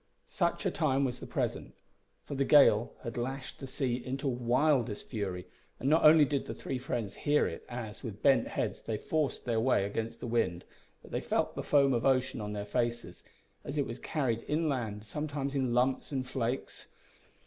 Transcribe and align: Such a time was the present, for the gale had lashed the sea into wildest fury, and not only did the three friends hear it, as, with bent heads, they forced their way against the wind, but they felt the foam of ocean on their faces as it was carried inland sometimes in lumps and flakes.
Such 0.25 0.65
a 0.65 0.71
time 0.71 1.05
was 1.05 1.19
the 1.19 1.27
present, 1.27 1.75
for 2.23 2.33
the 2.33 2.43
gale 2.43 2.91
had 3.03 3.17
lashed 3.17 3.59
the 3.59 3.67
sea 3.67 4.03
into 4.03 4.27
wildest 4.27 5.05
fury, 5.05 5.45
and 5.79 5.91
not 5.91 6.03
only 6.03 6.25
did 6.25 6.47
the 6.47 6.55
three 6.55 6.79
friends 6.79 7.13
hear 7.21 7.45
it, 7.45 7.63
as, 7.69 8.01
with 8.01 8.23
bent 8.23 8.47
heads, 8.47 8.81
they 8.81 8.97
forced 8.97 9.45
their 9.45 9.59
way 9.59 9.85
against 9.85 10.19
the 10.19 10.25
wind, 10.25 10.65
but 11.03 11.11
they 11.11 11.21
felt 11.21 11.53
the 11.53 11.61
foam 11.61 11.93
of 11.93 12.03
ocean 12.03 12.41
on 12.41 12.53
their 12.53 12.65
faces 12.65 13.23
as 13.63 13.77
it 13.77 13.85
was 13.85 13.99
carried 13.99 14.43
inland 14.47 15.03
sometimes 15.03 15.53
in 15.53 15.71
lumps 15.71 16.11
and 16.11 16.27
flakes. 16.27 16.87